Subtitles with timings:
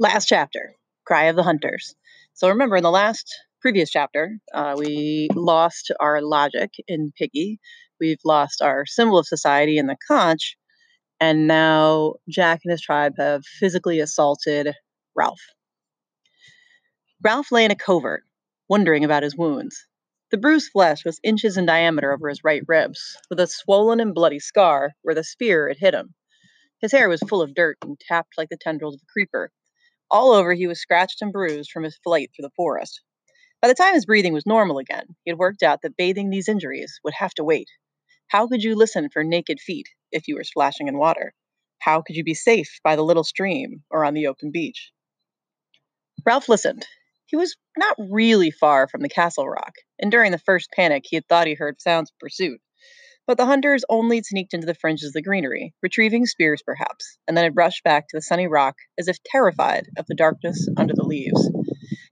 [0.00, 0.74] Last chapter
[1.06, 1.94] Cry of the Hunters.
[2.32, 7.60] So remember, in the last previous chapter, uh, we lost our logic in Piggy,
[8.00, 10.56] we've lost our symbol of society in the conch,
[11.20, 14.74] and now Jack and his tribe have physically assaulted
[15.14, 15.40] Ralph.
[17.22, 18.24] Ralph lay in a covert,
[18.68, 19.86] wondering about his wounds.
[20.32, 24.12] The bruised flesh was inches in diameter over his right ribs, with a swollen and
[24.12, 26.14] bloody scar where the spear had hit him.
[26.80, 29.52] His hair was full of dirt and tapped like the tendrils of a creeper.
[30.14, 33.02] All over, he was scratched and bruised from his flight through the forest.
[33.60, 36.48] By the time his breathing was normal again, he had worked out that bathing these
[36.48, 37.66] injuries would have to wait.
[38.28, 41.34] How could you listen for naked feet if you were splashing in water?
[41.80, 44.92] How could you be safe by the little stream or on the open beach?
[46.24, 46.86] Ralph listened,
[47.26, 51.16] he was not really far from the castle rock, and during the first panic he
[51.16, 52.60] had thought he heard sounds of pursuit.
[53.26, 57.36] But the hunters only sneaked into the fringes of the greenery, retrieving spears perhaps, and
[57.36, 60.92] then had rushed back to the sunny rock as if terrified of the darkness under
[60.94, 61.50] the leaves.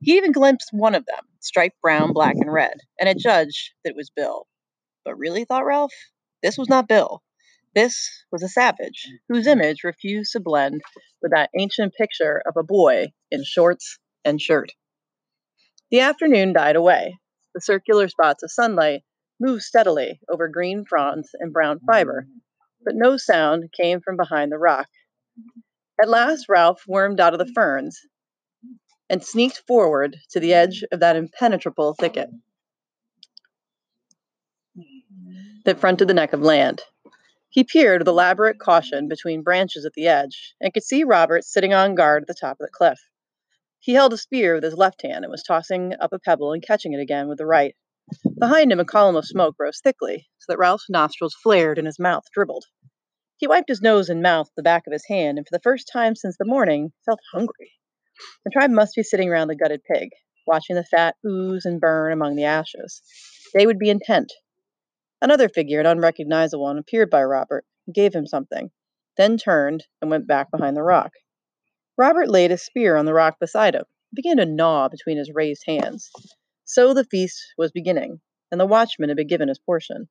[0.01, 3.91] He even glimpsed one of them, striped brown, black, and red, and had judged that
[3.91, 4.47] it was Bill.
[5.05, 5.93] But really, thought Ralph,
[6.43, 7.23] this was not Bill.
[7.75, 10.81] This was a savage, whose image refused to blend
[11.21, 14.73] with that ancient picture of a boy in shorts and shirt.
[15.91, 17.19] The afternoon died away.
[17.55, 19.03] The circular spots of sunlight
[19.41, 22.41] moved steadily over green fronds and brown fiber, mm.
[22.85, 24.89] but no sound came from behind the rock.
[26.01, 28.01] At last, Ralph wormed out of the ferns
[29.09, 32.31] and sneaked forward to the edge of that impenetrable thicket
[35.65, 36.83] that fronted the neck of land.
[37.51, 41.75] He peered with elaborate caution between branches at the edge and could see Robert sitting
[41.75, 42.99] on guard at the top of the cliff.
[43.79, 46.63] He held a spear with his left hand and was tossing up a pebble and
[46.63, 47.77] catching it again with the right.
[48.39, 51.99] Behind him, a column of smoke rose thickly, so that Ralph's nostrils flared and his
[51.99, 52.65] mouth dribbled.
[53.39, 55.63] He wiped his nose and mouth with the back of his hand, and for the
[55.63, 57.73] first time since the morning, felt hungry.
[58.45, 60.11] The tribe must be sitting round the gutted pig,
[60.47, 63.03] watching the fat ooze and burn among the ashes.
[63.55, 64.33] They would be intent.
[65.21, 68.71] Another figure, an unrecognizable one, appeared by Robert, and gave him something,
[69.17, 71.13] then turned and went back behind the rock.
[71.97, 75.31] Robert laid a spear on the rock beside him, and began to gnaw between his
[75.33, 76.11] raised hands.
[76.73, 80.09] So the feast was beginning, and the watchman had been given his portion.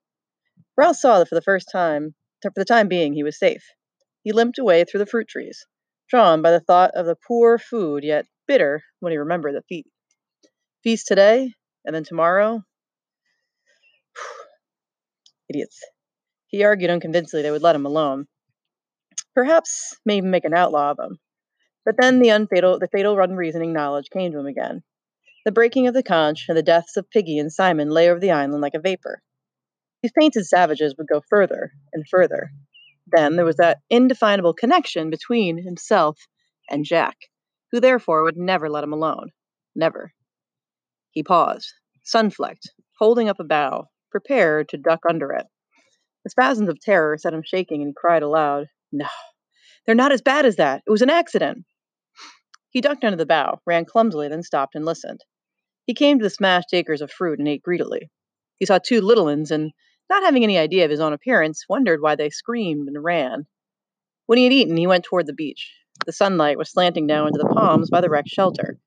[0.77, 2.13] Ralph saw that for the first time,
[2.43, 3.63] for the time being, he was safe.
[4.21, 5.65] He limped away through the fruit trees,
[6.07, 9.89] drawn by the thought of the poor food, yet bitter when he remembered the feast.
[10.83, 11.51] Feast today,
[11.83, 12.61] and then tomorrow.
[15.49, 15.79] Idiots.
[16.45, 18.27] He argued unconvincingly they would let him alone.
[19.33, 21.17] Perhaps maybe make an outlaw of him.
[21.85, 24.83] But then the unfatal, the fatal unreasoning knowledge came to him again.
[25.43, 28.29] The breaking of the conch and the deaths of Piggy and Simon lay over the
[28.29, 29.23] island like a vapor.
[30.03, 32.51] These painted savages would go further and further.
[33.07, 36.19] Then there was that indefinable connection between himself
[36.69, 37.17] and Jack,
[37.71, 39.31] who therefore would never let him alone.
[39.75, 40.13] Never.
[41.09, 41.73] He paused,
[42.03, 45.47] sun-flecked, holding up a bough, prepared to duck under it.
[46.23, 49.07] The spasms of terror set him shaking, and he cried aloud, No,
[49.85, 50.83] they're not as bad as that.
[50.85, 51.65] It was an accident.
[52.69, 55.21] He ducked under the bough, ran clumsily, then stopped and listened.
[55.91, 58.09] He came to the smashed acres of fruit and ate greedily.
[58.59, 59.73] He saw two little ones and,
[60.09, 63.45] not having any idea of his own appearance, wondered why they screamed and ran.
[64.25, 65.69] When he had eaten, he went toward the beach.
[66.05, 68.79] The sunlight was slanting down into the palms by the wrecked shelter.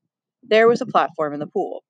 [0.42, 1.84] There was a platform in the pool.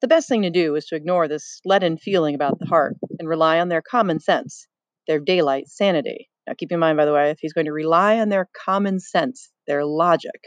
[0.00, 3.28] The best thing to do was to ignore this leaden feeling about the heart and
[3.28, 4.68] rely on their common sense,
[5.08, 6.30] their daylight sanity.
[6.46, 9.00] Now, keep in mind, by the way, if he's going to rely on their common
[9.00, 10.42] sense, their logic.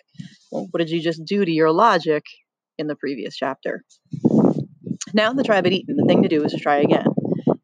[0.49, 2.23] Well, what did you just do to your logic
[2.77, 3.83] in the previous chapter?
[5.13, 5.95] Now the tribe had eaten.
[5.95, 7.07] The thing to do was to try again.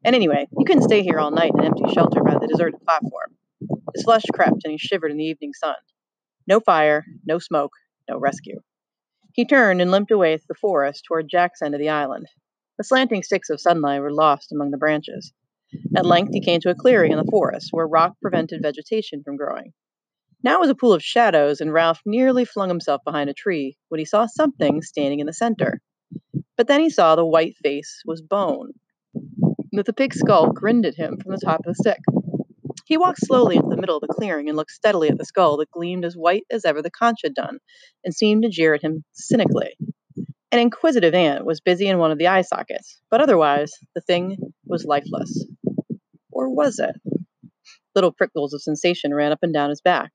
[0.06, 2.82] And anyway, he couldn't stay here all night in an empty shelter by the deserted
[2.82, 3.36] platform.
[3.96, 5.76] His flesh crept and he shivered in the evening sun.
[6.48, 7.72] No fire, no smoke,
[8.10, 8.60] no rescue.
[9.34, 12.28] He turned and limped away through the forest toward Jack's end of the island.
[12.78, 15.32] The slanting sticks of sunlight were lost among the branches.
[15.96, 19.38] At length he came to a clearing in the forest where rock prevented vegetation from
[19.38, 19.74] growing.
[20.44, 23.78] Now it was a pool of shadows, and Ralph nearly flung himself behind a tree
[23.88, 25.80] when he saw something standing in the center.
[26.58, 28.74] But then he saw the white face was bone,
[29.14, 32.00] and that the pig's skull grinned at him from the top of the stick.
[32.86, 35.56] He walked slowly into the middle of the clearing and looked steadily at the skull
[35.58, 37.60] that gleamed as white as ever the conch had done,
[38.04, 39.78] and seemed to jeer at him cynically.
[40.52, 44.38] An inquisitive ant was busy in one of the eye sockets, but otherwise the thing
[44.66, 45.48] was lifeless.
[46.32, 46.96] Or was it?
[47.96, 50.12] Little prickles of sensation ran up and down his back.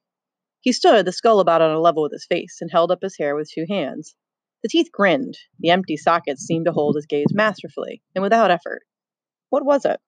[0.61, 3.17] He stood, the skull about on a level with his face, and held up his
[3.17, 4.15] hair with two hands.
[4.63, 5.39] The teeth grinned.
[5.61, 8.83] The empty sockets seemed to hold his gaze masterfully, and without effort.
[9.51, 10.01] What was it?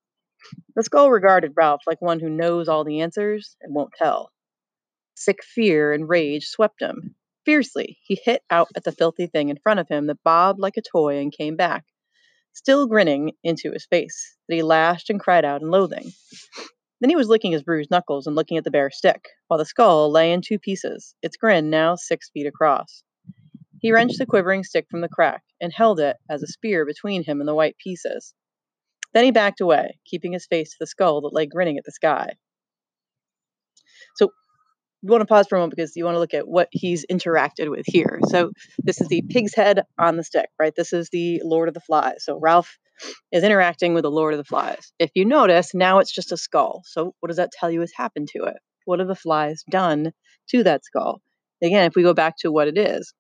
[0.75, 4.33] The skull regarded Ralph like one who knows all the answers and won't tell.
[5.15, 7.15] Sick fear and rage swept him.
[7.45, 10.77] Fiercely, he hit out at the filthy thing in front of him that bobbed like
[10.77, 11.85] a toy and came back,
[12.53, 16.13] still grinning into his face, that he lashed and cried out in loathing.
[17.01, 19.65] Then he was licking his bruised knuckles and looking at the bare stick, while the
[19.65, 23.03] skull lay in two pieces, its grin now six feet across.
[23.81, 27.25] He wrenched the quivering stick from the crack and held it as a spear between
[27.25, 28.35] him and the white pieces.
[29.15, 31.93] Then he backed away, keeping his face to the skull that lay grinning at the
[31.93, 32.35] sky.
[34.17, 34.31] So
[35.03, 37.07] you want to pause for a moment because you want to look at what he's
[37.11, 38.21] interacted with here.
[38.29, 40.75] So this is the pig's head on the stick, right?
[40.77, 42.25] This is the Lord of the Flies.
[42.25, 42.77] So Ralph
[43.33, 44.93] is interacting with the Lord of the Flies.
[44.99, 46.83] If you notice, now it's just a skull.
[46.87, 48.57] So what does that tell you has happened to it?
[48.85, 50.13] What have the flies done
[50.51, 51.21] to that skull?
[51.63, 53.13] Again, if we go back to what it is,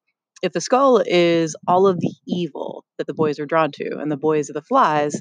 [0.43, 4.11] if the skull is all of the evil that the boys are drawn to, and
[4.11, 5.21] the boys are the flies,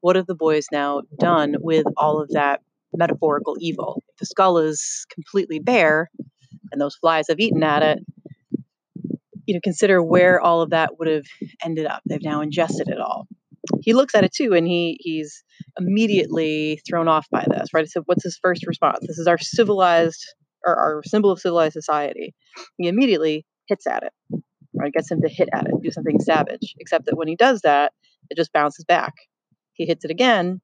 [0.00, 2.60] what have the boys now done with all of that
[2.94, 4.02] metaphorical evil?
[4.08, 6.10] If the skull is completely bare
[6.72, 7.98] and those flies have eaten at it,
[9.46, 11.26] you know, consider where all of that would have
[11.64, 12.02] ended up.
[12.04, 13.28] They've now ingested it all.
[13.82, 15.42] He looks at it too, and he he's
[15.78, 17.88] immediately thrown off by this, right?
[17.88, 19.00] So, what's his first response?
[19.06, 20.24] This is our civilized,
[20.64, 22.34] or our symbol of civilized society.
[22.78, 24.42] He immediately hits at it,
[24.74, 24.92] right?
[24.92, 26.74] Gets him to hit at it, do something savage.
[26.78, 27.92] Except that when he does that,
[28.30, 29.12] it just bounces back.
[29.74, 30.60] He hits it again,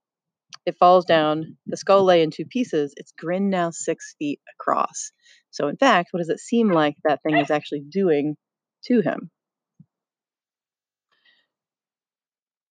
[0.64, 1.56] it falls down.
[1.66, 2.94] The skull lay in two pieces.
[2.96, 5.12] Its grin now six feet across.
[5.50, 8.36] So, in fact, what does it seem like that thing is actually doing
[8.84, 9.30] to him?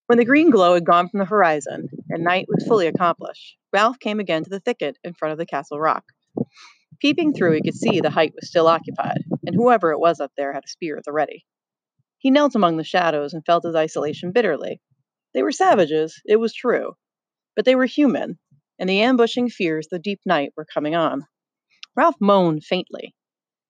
[0.08, 4.00] When the green glow had gone from the horizon and night was fully accomplished, Ralph
[4.00, 6.04] came again to the thicket in front of the castle rock.
[7.00, 10.32] Peeping through, he could see the height was still occupied, and whoever it was up
[10.36, 11.46] there had a spear at the ready.
[12.18, 14.82] He knelt among the shadows and felt his isolation bitterly.
[15.34, 16.96] They were savages, it was true,
[17.56, 18.38] but they were human,
[18.78, 21.26] and the ambushing fears of the deep night were coming on.
[21.96, 23.16] Ralph moaned faintly.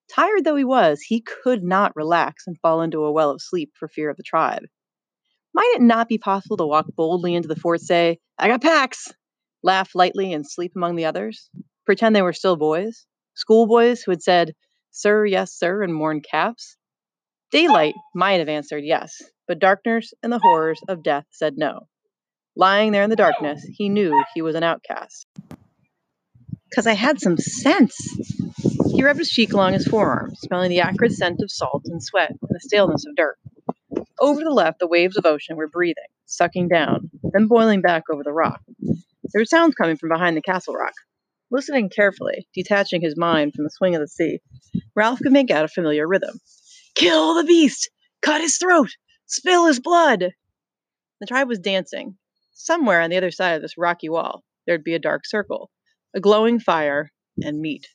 [0.10, 3.72] Tired though he was, he could not relax and fall into a well of sleep
[3.78, 4.64] for fear of the tribe.
[5.54, 9.12] Might it not be possible to walk boldly into the fort, say, I got pax,
[9.64, 11.50] laugh lightly and sleep among the others?
[11.86, 13.06] Pretend they were still boys?
[13.36, 14.54] Schoolboys who had said,
[14.92, 16.78] Sir, yes, sir, and worn caps?
[17.52, 21.88] Daylight might have answered yes, but darkness and the horrors of death said no.
[22.56, 25.28] Lying there in the darkness, he knew he was an outcast.
[26.70, 27.96] Because I had some sense.
[28.94, 32.30] He rubbed his cheek along his forearm, smelling the acrid scent of salt and sweat
[32.30, 33.38] and the staleness of dirt.
[34.20, 38.24] Over the left, the waves of ocean were breathing, sucking down, then boiling back over
[38.24, 38.62] the rock.
[38.80, 40.94] There were sounds coming from behind the castle rock.
[41.50, 44.40] Listening carefully, detaching his mind from the swing of the sea,
[44.96, 46.40] Ralph could make out a familiar rhythm.
[46.96, 47.90] Kill the beast!
[48.22, 48.96] Cut his throat!
[49.26, 50.34] Spill his blood!
[51.20, 52.18] The tribe was dancing.
[52.54, 55.72] Somewhere on the other side of this rocky wall, there'd be a dark circle,
[56.14, 57.12] a glowing fire,
[57.42, 57.88] and meat.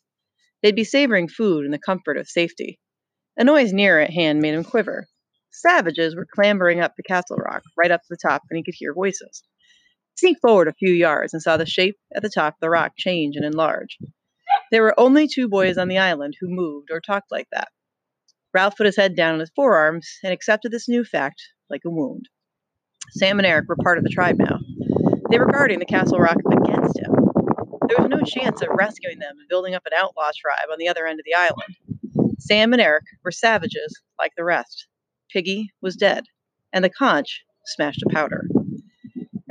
[0.62, 2.80] They'd be savoring food in the comfort of safety.
[3.36, 5.06] A noise near at hand made him quiver.
[5.56, 8.74] Savages were clambering up the castle rock, right up to the top, and he could
[8.76, 9.42] hear voices.
[10.14, 12.68] He sneaked forward a few yards and saw the shape at the top of the
[12.68, 13.96] rock change and enlarge.
[14.70, 17.68] There were only two boys on the island who moved or talked like that.
[18.52, 21.90] Ralph put his head down on his forearms and accepted this new fact like a
[21.90, 22.28] wound.
[23.12, 24.58] Sam and Eric were part of the tribe now.
[25.30, 27.14] They were guarding the castle rock against him.
[27.88, 30.88] There was no chance of rescuing them and building up an outlaw tribe on the
[30.88, 32.32] other end of the island.
[32.40, 34.86] Sam and Eric were savages like the rest.
[35.32, 36.24] Piggy was dead,
[36.72, 38.46] and the conch smashed to powder.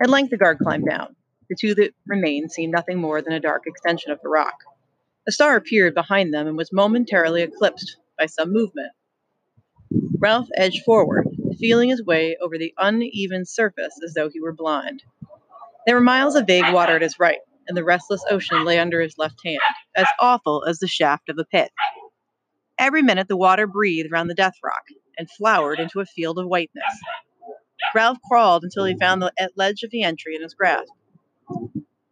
[0.01, 1.15] At length the guard climbed down.
[1.50, 4.55] The two that remained seemed nothing more than a dark extension of the rock.
[5.27, 8.91] A star appeared behind them and was momentarily eclipsed by some movement.
[10.20, 11.27] Ralph edged forward,
[11.60, 15.03] feeling his way over the uneven surface as though he were blind.
[15.86, 19.01] There were miles of vague water at his right, and the restless ocean lay under
[19.01, 19.60] his left hand,
[19.96, 21.72] as awful as the shaft of a pit.
[22.77, 24.84] Every minute the water breathed round the death rock,
[25.17, 26.84] and flowered into a field of whiteness.
[27.93, 30.91] Ralph crawled until he found the eh, ledge of the entry in his grasp.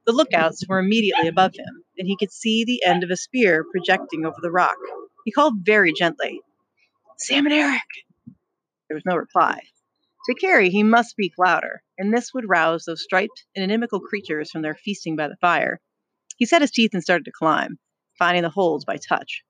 [0.06, 3.66] The lookouts were immediately above him, and he could see the end of a spear
[3.70, 4.78] projecting over the rock.
[5.26, 6.42] He called very gently,
[7.18, 7.82] Sam and Eric.
[8.88, 9.62] There was no reply.
[10.26, 14.52] To carry, he must speak louder, and this would rouse those striped and inimical creatures
[14.52, 15.80] from their feasting by the fire.
[16.38, 17.78] He set his teeth and started to climb,
[18.18, 19.44] finding the holds by touch.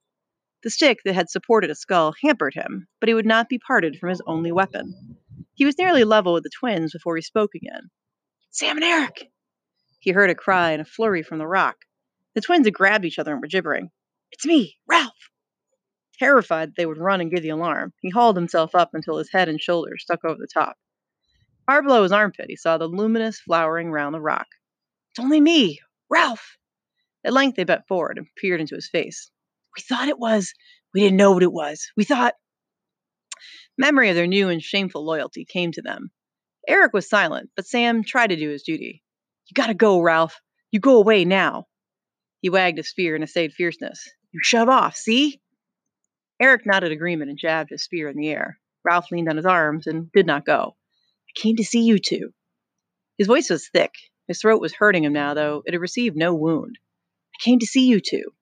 [0.63, 3.97] The stick that had supported a skull hampered him, but he would not be parted
[3.97, 5.17] from his only weapon.
[5.53, 7.89] He was nearly level with the twins before he spoke again.
[8.49, 9.29] Sam and Eric!
[9.99, 11.85] He heard a cry and a flurry from the rock.
[12.33, 13.91] The twins had grabbed each other and were gibbering.
[14.31, 15.29] It's me, Ralph!
[16.17, 19.31] Terrified that they would run and give the alarm, he hauled himself up until his
[19.33, 20.77] head and shoulders stuck over the top.
[21.65, 24.47] Far below his armpit, he saw the luminous flowering round the rock.
[25.11, 26.57] It's only me, Ralph!
[27.25, 29.29] At length they bent forward and peered into his face.
[29.75, 30.53] We thought it was.
[30.93, 31.87] We didn't know what it was.
[31.97, 32.35] We thought.
[33.77, 36.11] Memory of their new and shameful loyalty came to them.
[36.67, 39.03] Eric was silent, but Sam tried to do his duty.
[39.47, 40.39] You gotta go, Ralph.
[40.71, 41.65] You go away now.
[42.41, 44.09] He wagged his spear in and essayed fierceness.
[44.31, 45.41] You shove off, see?
[46.39, 48.59] Eric nodded agreement and jabbed his spear in the air.
[48.83, 50.75] Ralph leaned on his arms and did not go.
[51.29, 52.33] I came to see you two.
[53.17, 53.91] His voice was thick.
[54.27, 56.77] His throat was hurting him now, though it had received no wound.
[57.35, 58.33] I came to see you two.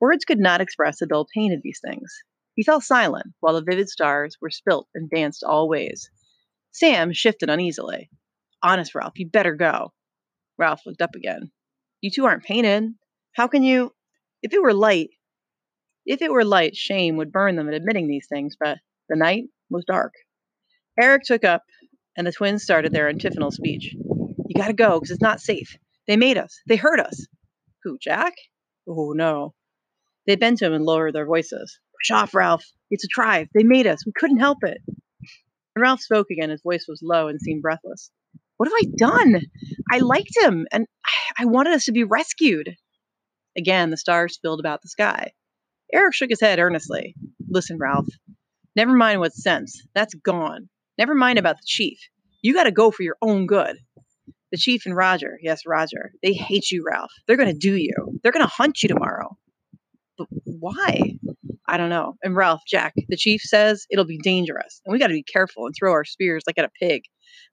[0.00, 2.12] Words could not express the dull pain of these things.
[2.54, 6.10] He fell silent while the vivid stars were spilt and danced all ways.
[6.72, 8.10] Sam shifted uneasily.
[8.62, 9.92] Honest, Ralph, you better go.
[10.58, 11.50] Ralph looked up again.
[12.00, 12.94] You two aren't painted.
[13.32, 13.92] How can you?
[14.42, 15.10] If it were light,
[16.06, 18.78] if it were light, shame would burn them at admitting these things, but
[19.08, 20.12] the night was dark.
[20.98, 21.62] Eric took up,
[22.16, 23.94] and the twins started their antiphonal speech.
[23.94, 25.76] You gotta go, because it's not safe.
[26.08, 26.58] They made us.
[26.66, 27.26] They hurt us.
[27.84, 28.34] Who, Jack?
[28.88, 29.54] Oh, no.
[30.30, 31.80] They bent to him and lowered their voices.
[31.98, 32.64] Push off, Ralph.
[32.88, 33.48] It's a tribe.
[33.52, 34.06] They made us.
[34.06, 34.78] We couldn't help it.
[34.86, 38.12] When Ralph spoke again, his voice was low and seemed breathless.
[38.56, 39.42] What have I done?
[39.90, 40.86] I liked him, and
[41.36, 42.76] I wanted us to be rescued.
[43.58, 45.32] Again, the stars filled about the sky.
[45.92, 47.16] Eric shook his head earnestly.
[47.48, 48.06] Listen, Ralph.
[48.76, 49.82] Never mind what sense.
[49.96, 50.68] That's gone.
[50.96, 51.98] Never mind about the chief.
[52.40, 53.78] You got to go for your own good.
[54.52, 57.10] The chief and Roger, yes, Roger, they hate you, Ralph.
[57.26, 58.20] They're going to do you.
[58.22, 59.36] They're going to hunt you tomorrow.
[60.20, 61.00] But why?
[61.66, 62.16] I don't know.
[62.22, 65.66] And Ralph, Jack, the chief says it'll be dangerous, and we got to be careful
[65.66, 67.02] and throw our spears like at a pig.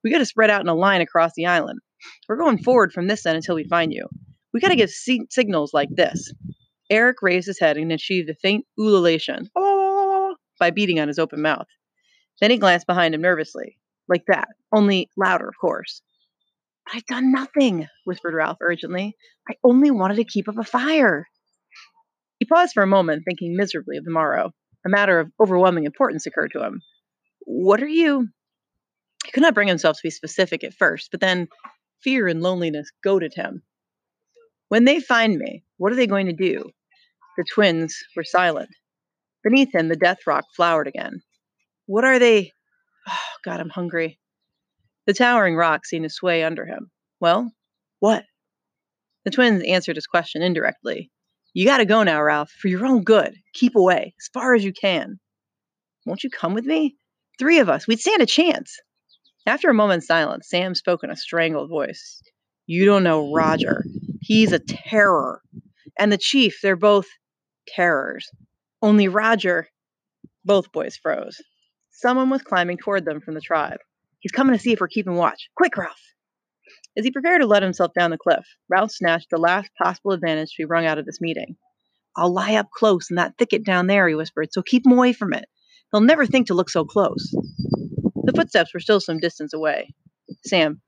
[0.03, 1.79] We got to spread out in a line across the island.
[2.27, 4.07] We're going forward from this end until we find you.
[4.53, 6.31] We got to give si- signals like this.
[6.89, 9.49] Eric raised his head and achieved a faint ululation
[10.59, 11.67] by beating on his open mouth.
[12.41, 16.01] Then he glanced behind him nervously, like that, only louder, of course.
[16.93, 19.15] I've done nothing, whispered Ralph urgently.
[19.49, 21.27] I only wanted to keep up a fire.
[22.47, 24.51] Paused for a moment, thinking miserably of the morrow.
[24.85, 26.81] A matter of overwhelming importance occurred to him.
[27.41, 28.27] What are you?
[29.25, 31.49] He could not bring himself to be specific at first, but then
[32.03, 33.63] fear and loneliness goaded him.
[34.69, 36.69] When they find me, what are they going to do?
[37.37, 38.69] The twins were silent.
[39.43, 41.21] Beneath him, the death rock flowered again.
[41.85, 42.53] What are they?
[43.07, 44.19] Oh, God, I'm hungry.
[45.05, 46.91] The towering rock seemed to sway under him.
[47.19, 47.51] Well,
[47.99, 48.25] what?
[49.23, 51.11] The twins answered his question indirectly.
[51.57, 53.33] You gotta go now, Ralph, for your own good.
[53.53, 55.19] Keep away, as far as you can.
[56.05, 56.97] Won't you come with me?
[57.39, 58.79] Three of us, we'd stand a chance.
[59.47, 62.21] After a moment's silence, Sam spoke in a strangled voice.
[62.67, 63.83] You don't know Roger.
[64.21, 65.41] He's a terror.
[65.97, 67.07] And the chief, they're both
[67.67, 68.29] terrors.
[68.83, 69.67] Only Roger.
[70.45, 71.41] Both boys froze.
[71.89, 73.79] Someone was climbing toward them from the tribe.
[74.19, 75.49] He's coming to see if we're keeping watch.
[75.55, 75.97] Quick, Ralph!
[76.97, 80.49] As he prepared to let himself down the cliff, Ralph snatched the last possible advantage
[80.49, 81.55] to be wrung out of this meeting.
[82.15, 85.13] I'll lie up close in that thicket down there, he whispered, so keep him away
[85.13, 85.45] from it.
[85.91, 87.29] He'll never think to look so close.
[88.23, 89.93] The footsteps were still some distance away.
[90.43, 90.81] Sam,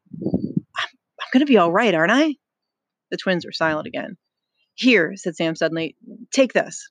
[0.75, 0.87] I'm,
[1.21, 2.35] I'm going to be all right, aren't I?
[3.11, 4.17] The twins were silent again.
[4.73, 5.95] Here, said Sam suddenly,
[6.31, 6.89] take this.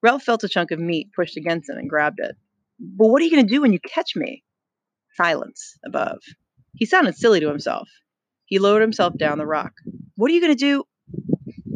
[0.00, 2.36] Ralph felt a chunk of meat pushed against him and grabbed it.
[2.78, 4.44] But what are you going to do when you catch me?
[5.16, 6.20] Silence above.
[6.76, 7.88] He sounded silly to himself.
[8.52, 9.72] He lowered himself down the rock.
[10.16, 10.84] What are you going to do?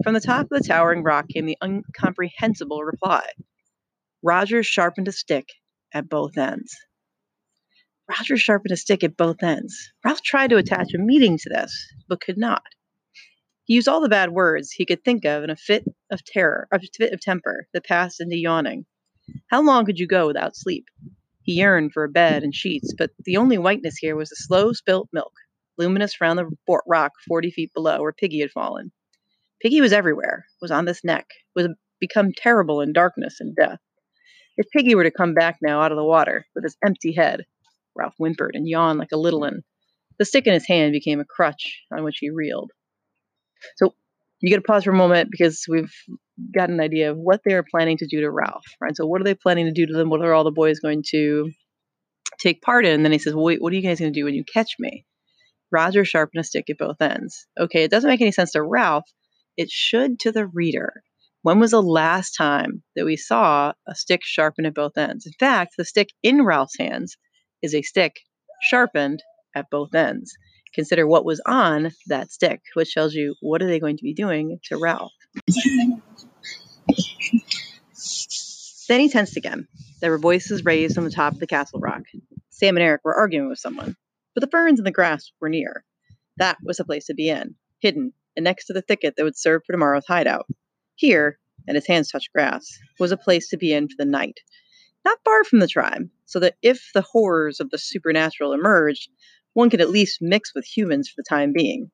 [0.03, 3.31] From the top of the towering rock came the incomprehensible reply
[4.23, 5.55] Roger sharpened a stick
[5.95, 6.77] at both ends.
[8.07, 9.91] Roger sharpened a stick at both ends.
[10.05, 11.75] Ralph tried to attach a meaning to this,
[12.11, 12.65] but could not.
[13.65, 16.69] He used all the bad words he could think of in a fit of terror,
[16.71, 18.85] a fit of temper that passed into yawning.
[19.47, 20.85] How long could you go without sleep?
[21.41, 24.75] He yearned for a bed and sheets, but the only whiteness here was the slow
[24.75, 25.33] spilt milk,
[25.79, 28.93] luminous round the rock forty feet below where Piggy had fallen.
[29.61, 31.69] Piggy was everywhere, was on this neck, was
[32.01, 33.79] become terrible in darkness and death.
[34.57, 37.45] If Piggy were to come back now out of the water with his empty head,
[37.95, 39.63] Ralph whimpered and yawned like a little one.
[40.19, 42.71] The stick in his hand became a crutch on which he reeled.
[43.77, 43.95] So
[44.41, 45.93] you get to pause for a moment because we've
[46.55, 48.97] got an idea of what they're planning to do to Ralph, right?
[48.97, 50.11] So what are they planning to do to them?
[50.11, 51.51] What are all the boys going to
[52.39, 52.93] take part in?
[52.93, 54.77] And then he says, wait, what are you guys going to do when you catch
[54.79, 55.07] me?
[55.71, 57.47] Roger sharpened a stick at both ends.
[57.59, 59.09] Okay, it doesn't make any sense to Ralph.
[59.57, 60.93] It should to the reader.
[61.43, 65.27] When was the last time that we saw a stick sharpened at both ends?
[65.27, 67.17] In fact, the stick in Ralph's hands
[67.63, 68.17] is a stick
[68.63, 69.23] sharpened
[69.55, 70.37] at both ends.
[70.75, 74.13] Consider what was on that stick, which tells you what are they going to be
[74.13, 75.13] doing to Ralph.
[78.89, 79.67] then he tensed again.
[80.01, 82.03] There were voices raised from the top of the castle rock.
[82.51, 83.97] Sam and Eric were arguing with someone,
[84.37, 85.83] but the ferns and the grass were near.
[86.37, 89.39] That was the place to be in, hidden and next to the thicket that would
[89.39, 90.47] serve for tomorrow's hideout.
[90.95, 94.41] Here, and his hands touched grass, was a place to be in for the night.
[95.07, 99.09] Not far from the tribe, so that if the horrors of the supernatural emerged,
[99.55, 101.91] one could at least mix with humans for the time being.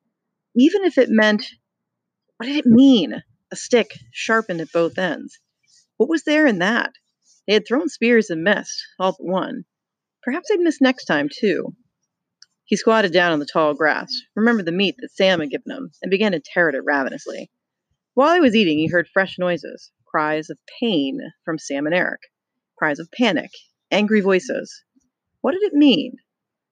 [0.57, 1.47] Even if it meant.
[2.39, 3.23] What did it mean?
[3.53, 5.39] A stick sharpened at both ends.
[5.97, 6.93] What was there in that?
[7.47, 9.65] They had thrown spears and missed, all but one.
[10.25, 11.77] Perhaps they'd miss next time, too.
[12.73, 15.91] He squatted down on the tall grass, remembered the meat that Sam had given him,
[16.01, 17.51] and began to tear at it ravenously.
[18.15, 22.23] While he was eating, he heard fresh noises cries of pain from Sam and Eric,
[22.79, 23.51] cries of panic,
[23.91, 24.85] angry voices.
[25.43, 26.15] What did it mean?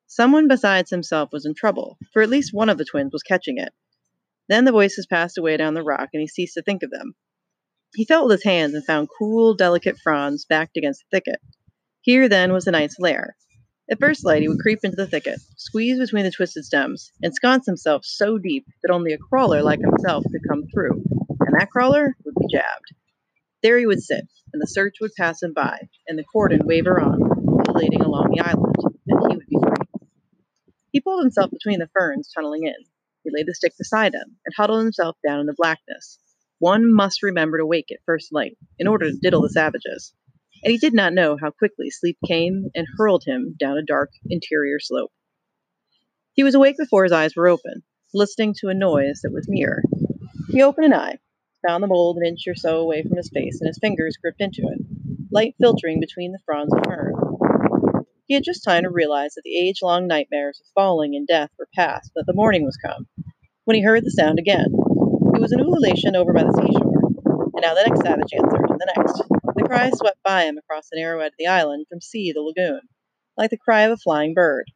[0.06, 3.58] Someone besides himself was in trouble, for at least one of the twins was catching
[3.58, 3.74] it.
[4.48, 7.12] Then the voices passed away down the rock, and he ceased to think of them.
[7.94, 11.42] He felt with his hands and found cool, delicate fronds backed against the thicket.
[12.00, 13.36] Here, then, was the night's lair.
[13.90, 17.66] At first light, he would creep into the thicket, squeeze between the twisted stems, ensconce
[17.66, 21.02] himself so deep that only a crawler like himself could come through,
[21.40, 22.94] and that crawler would be jabbed.
[23.64, 27.00] There he would sit, and the search would pass him by, and the cordon waver
[27.00, 27.20] on,
[27.58, 28.76] undulating along the island,
[29.08, 30.06] and he would be free.
[30.92, 32.84] He pulled himself between the ferns, tunneling in.
[33.24, 36.20] He laid the stick beside him, and huddled himself down in the blackness.
[36.60, 40.14] One must remember to wake at first light, in order to diddle the savages
[40.62, 44.10] and he did not know how quickly sleep came and hurled him down a dark
[44.28, 45.10] interior slope.
[46.34, 47.82] He was awake before his eyes were open,
[48.14, 49.82] listening to a noise that was near.
[50.48, 51.18] He opened an eye,
[51.66, 54.40] found the mold an inch or so away from his face, and his fingers gripped
[54.40, 54.80] into it,
[55.30, 57.14] light filtering between the fronds of fern.
[58.26, 61.50] He had just time to realize that the age long nightmares of falling and death
[61.58, 63.06] were past, that the morning was come,
[63.64, 64.66] when he heard the sound again.
[65.34, 68.80] It was an ululation over by the seashore, and now the next savage answered, and
[68.80, 69.39] the next.
[69.60, 72.40] The cry swept by him across the narrow edge of the island from sea to
[72.40, 72.80] lagoon,
[73.36, 74.70] like the cry of a flying bird.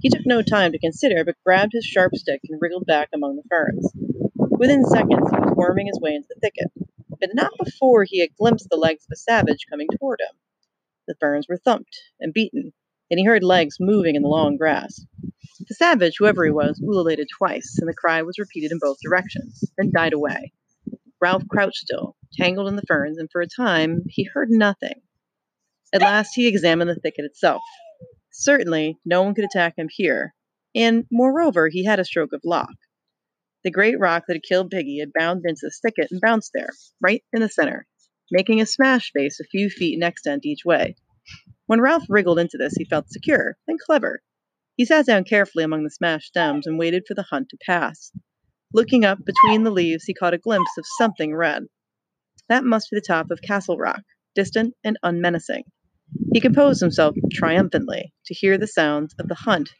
[0.00, 3.36] He took no time to consider, but grabbed his sharp stick and wriggled back among
[3.36, 3.92] the ferns.
[4.34, 6.72] Within seconds, he was worming his way into the thicket,
[7.20, 10.34] but not before he had glimpsed the legs of a savage coming toward him.
[11.06, 12.72] The ferns were thumped and beaten,
[13.10, 15.04] and he heard legs moving in the long grass.
[15.68, 19.62] The savage, whoever he was, ululated twice, and the cry was repeated in both directions,
[19.76, 20.54] then died away.
[21.20, 25.00] Ralph crouched still, tangled in the ferns, and for a time he heard nothing.
[25.92, 27.62] At last he examined the thicket itself.
[28.32, 30.34] Certainly, no one could attack him here,
[30.74, 32.74] and moreover, he had a stroke of luck.
[33.62, 36.70] The great rock that had killed Piggy had bounded into the thicket and bounced there,
[37.00, 37.86] right in the center,
[38.30, 40.96] making a smash space a few feet in extent each way.
[41.66, 44.22] When Ralph wriggled into this, he felt secure and clever.
[44.76, 48.10] He sat down carefully among the smashed stems and waited for the hunt to pass.
[48.74, 51.68] Looking up between the leaves, he caught a glimpse of something red.
[52.48, 54.02] That must be the top of Castle Rock,
[54.34, 55.64] distant and unmenacing.
[56.32, 59.70] He composed himself triumphantly to hear the sounds of the hunt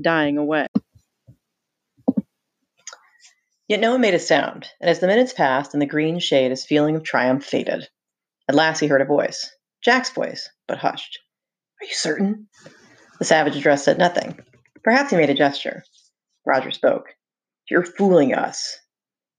[0.00, 0.66] dying away.
[3.68, 6.50] Yet no one made a sound, and as the minutes passed and the green shade,
[6.50, 7.88] his feeling of triumph faded.
[8.48, 9.54] At last he heard a voice,
[9.84, 11.18] Jack's voice, but hushed.
[11.80, 12.48] Are you certain?
[13.18, 14.38] The savage address said nothing.
[14.82, 15.84] Perhaps he made a gesture.
[16.46, 17.14] Roger spoke.
[17.70, 18.78] You're fooling us.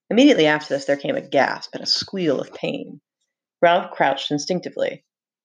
[0.09, 2.99] Immediately after this, there came a gasp and a squeal of pain.
[3.61, 5.03] Ralph crouched instinctively.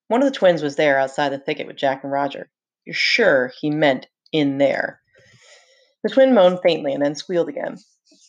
[0.08, 2.50] One of the twins was there outside the thicket with Jack and Roger.
[2.84, 5.00] You're sure he meant in there.
[6.02, 7.78] The twin moaned faintly and then squealed again.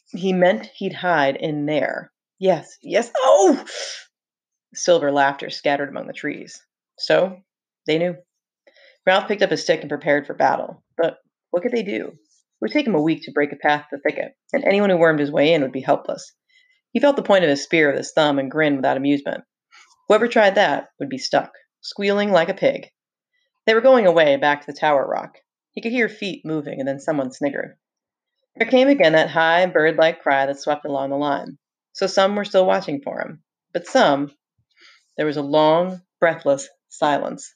[0.09, 2.11] He meant he'd hide in there.
[2.39, 3.11] Yes, yes.
[3.17, 3.65] Oh!
[4.73, 6.61] Silver laughter scattered among the trees.
[6.97, 7.37] So,
[7.87, 8.15] they knew.
[9.05, 10.83] Ralph picked up his stick and prepared for battle.
[10.97, 11.17] But
[11.51, 12.13] what could they do?
[12.55, 14.89] It would take him a week to break a path to the thicket, and anyone
[14.89, 16.33] who wormed his way in would be helpless.
[16.93, 19.43] He felt the point of his spear with his thumb and grinned without amusement.
[20.07, 22.91] Whoever tried that would be stuck, squealing like a pig.
[23.65, 25.39] They were going away, back to the tower rock.
[25.71, 27.77] He could hear feet moving, and then someone sniggered.
[28.55, 31.57] There came again that high, bird like cry that swept along the line.
[31.91, 33.43] So some were still watching for him.
[33.73, 34.33] But some.
[35.17, 37.53] There was a long, breathless silence.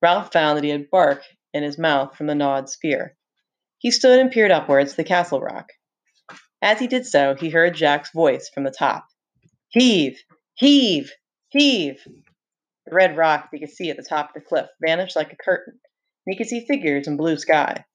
[0.00, 3.16] Ralph found that he had bark in his mouth from the gnawed spear.
[3.80, 5.70] He stood and peered upwards to the castle rock.
[6.60, 9.06] As he did so, he heard Jack's voice from the top
[9.70, 10.22] Heave!
[10.54, 11.10] Heave!
[11.48, 12.04] Heave!
[12.04, 15.32] The red rock that he could see at the top of the cliff vanished like
[15.32, 15.80] a curtain,
[16.26, 17.86] and he could see figures in blue sky.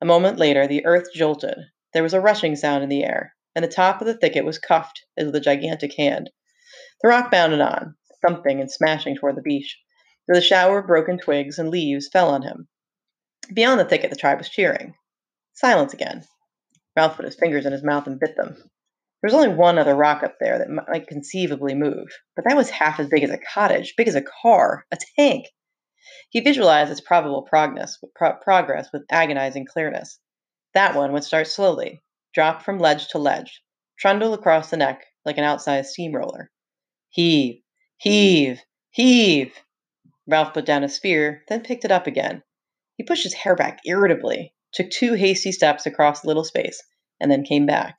[0.00, 1.58] A moment later, the earth jolted.
[1.92, 4.60] There was a rushing sound in the air, and the top of the thicket was
[4.60, 6.30] cuffed as with a gigantic hand.
[7.02, 9.80] The rock bounded on, thumping and smashing toward the beach.
[10.28, 12.68] With a shower of broken twigs and leaves fell on him.
[13.52, 14.94] Beyond the thicket, the tribe was cheering.
[15.54, 16.24] Silence again.
[16.96, 18.54] Ralph put his fingers in his mouth and bit them.
[18.56, 22.70] There was only one other rock up there that might conceivably move, but that was
[22.70, 25.46] half as big as a cottage, big as a car, a tank.
[26.30, 30.18] He visualized its probable progress, pro- progress with agonizing clearness.
[30.74, 32.02] That one would start slowly,
[32.34, 33.62] drop from ledge to ledge,
[33.98, 36.50] trundle across the neck like an outsized steamroller.
[37.10, 37.62] Heave,
[37.96, 39.54] heave, heave.
[40.26, 42.42] Ralph put down his spear, then picked it up again.
[42.96, 46.82] He pushed his hair back irritably, took two hasty steps across the little space,
[47.20, 47.98] and then came back.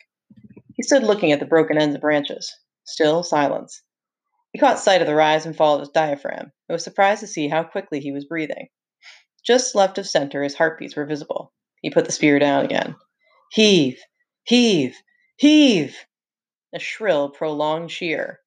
[0.76, 2.54] He stood looking at the broken ends of branches.
[2.84, 3.82] Still silence.
[4.52, 7.28] He caught sight of the rise and fall of his diaphragm, and was surprised to
[7.28, 8.68] see how quickly he was breathing.
[9.46, 11.54] Just left of center, his heartbeats were visible.
[11.82, 12.96] He put the spear down again.
[13.52, 14.02] Heave,
[14.44, 14.98] heave,
[15.38, 16.06] heave!
[16.74, 18.40] A shrill, prolonged cheer.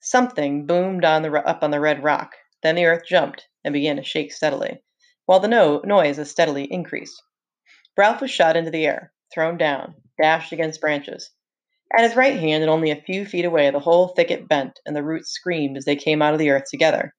[0.00, 2.32] Something boomed on the, up on the red rock.
[2.62, 4.82] Then the earth jumped and began to shake steadily,
[5.26, 7.20] while the no- noise as steadily increased.
[7.96, 11.30] Ralph was shot into the air, thrown down, dashed against branches.
[11.94, 14.96] At his right hand and only a few feet away, the whole thicket bent and
[14.96, 17.14] the roots screamed as they came out of the earth together.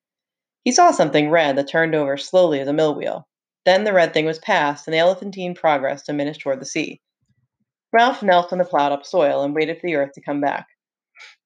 [0.63, 3.27] He saw something red that turned over slowly as a mill wheel.
[3.65, 7.01] Then the red thing was past, and the elephantine progress diminished toward the sea.
[7.91, 10.67] Ralph knelt on the plowed up soil and waited for the earth to come back.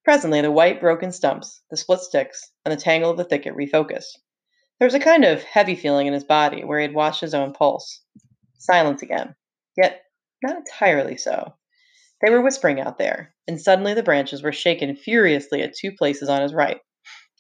[0.05, 4.17] Presently, the white, broken stumps, the split sticks, and the tangle of the thicket refocused.
[4.79, 7.33] There was a kind of heavy feeling in his body where he had watched his
[7.33, 8.01] own pulse.
[8.57, 9.35] Silence again,
[9.75, 10.03] yet
[10.43, 11.55] not entirely so.
[12.21, 16.29] They were whispering out there, and suddenly the branches were shaken furiously at two places
[16.29, 16.81] on his right.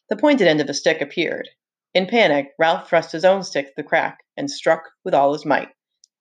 [0.09, 1.49] The pointed end of a stick appeared,
[1.97, 5.45] in panic, Ralph thrust his own stick through the crack and struck with all his
[5.45, 5.69] might.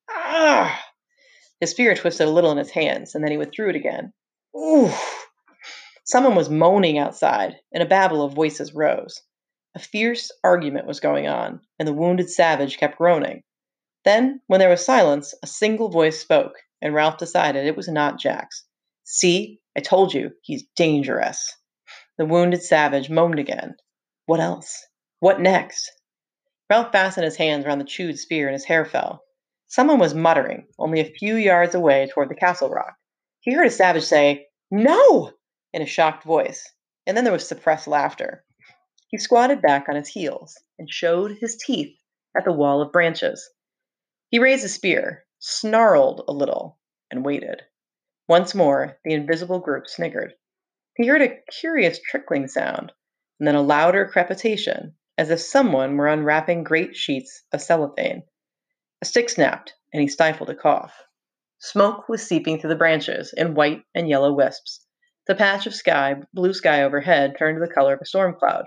[0.08, 0.82] Ah!
[1.60, 4.14] His spear twisted a little in his hands, and then he withdrew it again.
[4.56, 5.28] Oof!
[6.04, 9.20] Someone was moaning outside, and a babble of voices rose.
[9.74, 13.42] A fierce argument was going on, and the wounded savage kept groaning.
[14.06, 18.20] Then, when there was silence, a single voice spoke, and Ralph decided it was not
[18.20, 18.64] Jack's.
[19.02, 21.52] See, I told you, he's dangerous.
[22.16, 23.74] The wounded savage moaned again.
[24.26, 24.86] What else?
[25.18, 25.90] What next?
[26.70, 29.24] Ralph fastened his hands around the chewed spear and his hair fell.
[29.66, 32.94] Someone was muttering, only a few yards away toward the castle rock.
[33.40, 35.32] He heard a savage say, No!
[35.72, 36.72] in a shocked voice,
[37.08, 38.44] and then there was suppressed laughter.
[39.08, 41.96] He squatted back on his heels and showed his teeth
[42.36, 43.50] at the wall of branches.
[44.28, 46.78] He raised a spear, snarled a little,
[47.10, 47.62] and waited.
[48.28, 50.34] Once more, the invisible group sniggered.
[50.96, 52.92] He heard a curious trickling sound,
[53.38, 58.24] and then a louder crepitation, as if someone were unwrapping great sheets of cellophane.
[59.00, 61.04] A stick snapped, and he stifled a cough.
[61.58, 64.84] Smoke was seeping through the branches in white and yellow wisps.
[65.28, 68.66] The patch of sky, blue sky overhead, turned to the color of a storm cloud,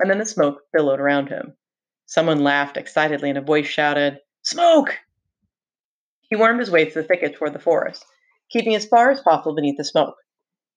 [0.00, 1.56] and then the smoke billowed around him.
[2.04, 4.98] Someone laughed excitedly, and a voice shouted, Smoke!
[6.30, 8.02] He wormed his way through the thicket toward the forest,
[8.48, 10.16] keeping as far as possible beneath the smoke.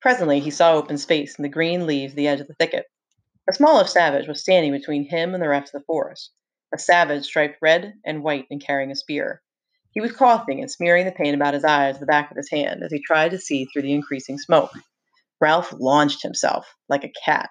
[0.01, 2.87] Presently he saw open space in the green leaves at the edge of the thicket.
[3.49, 6.31] A smaller savage was standing between him and the rest of the forest,
[6.73, 9.41] a savage striped red and white and carrying a spear.
[9.91, 12.51] He was coughing and smearing the paint about his eyes with the back of his
[12.51, 14.73] hand as he tried to see through the increasing smoke.
[15.39, 17.49] Ralph launched himself like a cat,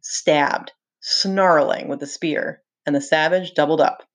[0.00, 4.08] stabbed, snarling with the spear, and the savage doubled up.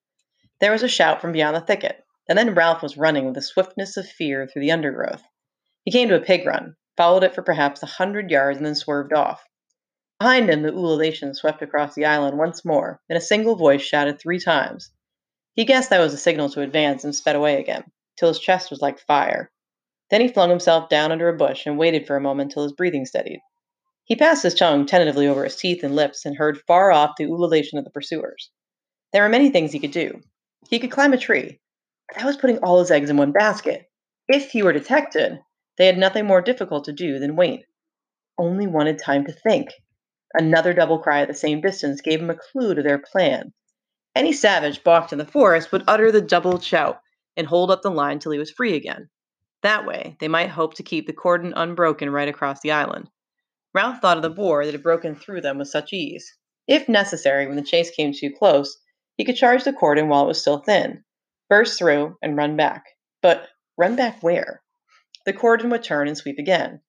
[0.64, 3.42] There was a shout from beyond the thicket, and then Ralph was running with the
[3.42, 5.22] swiftness of fear through the undergrowth.
[5.84, 8.74] He came to a pig run, followed it for perhaps a hundred yards, and then
[8.74, 9.44] swerved off.
[10.22, 14.22] Behind him, the ululation swept across the island once more, and a single voice shouted
[14.22, 14.90] three times.
[15.52, 17.84] He guessed that was a signal to advance and sped away again,
[18.16, 19.52] till his chest was like fire.
[20.12, 22.72] Then he flung himself down under a bush and waited for a moment till his
[22.72, 23.42] breathing steadied.
[24.06, 27.26] He passed his tongue tentatively over his teeth and lips and heard far off the
[27.26, 28.50] ululation of the pursuers.
[29.12, 30.22] There were many things he could do.
[30.70, 31.60] He could climb a tree,
[32.08, 33.90] but that was putting all his eggs in one basket.
[34.28, 35.40] If he were detected,
[35.78, 37.66] they had nothing more difficult to do than wait.
[38.38, 39.70] Only wanted time to think.
[40.34, 43.54] Another double cry at the same distance gave him a clue to their plan.
[44.16, 47.00] Any savage balked in the forest would utter the double shout
[47.36, 49.10] and hold up the line till he was free again.
[49.64, 53.10] That way, they might hope to keep the cordon unbroken right across the island.
[53.74, 56.32] Ralph thought of the boar that had broken through them with such ease.
[56.68, 58.78] If necessary, when the chase came too close,
[59.18, 61.04] he could charge the cordon while it was still thin,
[61.50, 62.86] burst through, and run back.
[63.22, 63.48] But
[63.78, 64.62] run back where?
[65.26, 66.82] The cordon would turn and sweep again.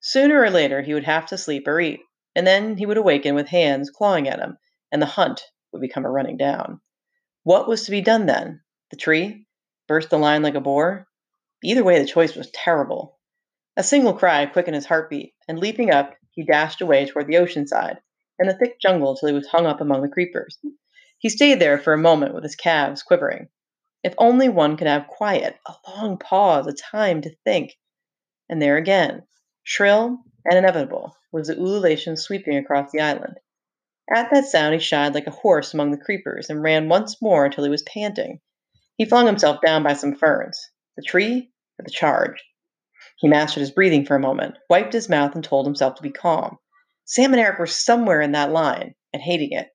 [0.00, 2.00] Sooner or later, he would have to sleep or eat
[2.34, 4.56] and then he would awaken with hands clawing at him,
[4.90, 5.42] and the hunt
[5.72, 6.80] would become a running down.
[7.42, 8.62] What was to be done then?
[8.90, 9.46] The tree?
[9.86, 11.06] Burst the line like a boar?
[11.62, 13.18] Either way, the choice was terrible.
[13.76, 17.66] A single cry quickened his heartbeat, and leaping up, he dashed away toward the ocean
[17.66, 17.98] side
[18.38, 20.58] and the thick jungle till he was hung up among the creepers.
[21.22, 23.48] He stayed there for a moment with his calves quivering.
[24.02, 27.78] If only one could have quiet, a long pause, a time to think.
[28.48, 29.22] And there again,
[29.62, 33.38] shrill and inevitable, was the ululation sweeping across the island.
[34.12, 37.44] At that sound he shied like a horse among the creepers and ran once more
[37.44, 38.40] until he was panting.
[38.96, 40.70] He flung himself down by some ferns.
[40.96, 42.42] The tree or the charge?
[43.18, 46.10] He mastered his breathing for a moment, wiped his mouth, and told himself to be
[46.10, 46.58] calm.
[47.04, 49.68] Sam and Eric were somewhere in that line and hating it.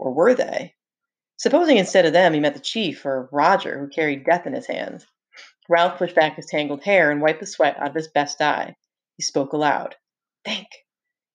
[0.00, 0.74] Or were they?
[1.36, 4.66] Supposing instead of them he met the chief or Roger, who carried death in his
[4.66, 5.06] hands.
[5.68, 8.76] Ralph pushed back his tangled hair and wiped the sweat out of his best eye.
[9.18, 9.96] He spoke aloud.
[10.42, 10.68] Think.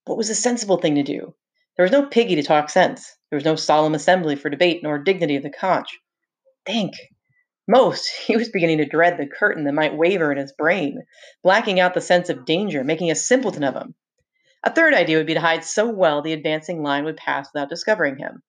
[0.06, 1.36] What was the sensible thing to do?
[1.78, 3.16] There was no piggy to talk sense.
[3.30, 6.00] There was no solemn assembly for debate nor dignity of the conch.
[6.66, 6.96] Think.
[7.68, 11.04] Most, he was beginning to dread the curtain that might waver in his brain,
[11.44, 13.94] blacking out the sense of danger, making a simpleton of him.
[14.64, 17.70] A third idea would be to hide so well the advancing line would pass without
[17.70, 18.42] discovering him.